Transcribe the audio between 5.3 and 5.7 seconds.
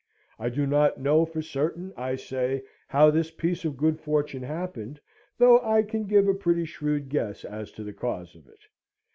though